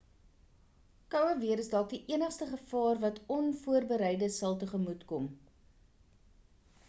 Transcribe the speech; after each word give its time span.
koue 1.15 1.33
weer 1.41 1.61
is 1.63 1.69
dalk 1.73 1.91
die 1.91 1.99
enigste 2.15 2.47
gevaar 2.53 3.03
wat 3.03 3.21
onvoorbereides 3.35 4.41
sal 4.45 4.57
tegemoetkom 4.63 5.27